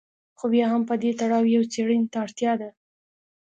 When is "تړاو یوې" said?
1.19-1.67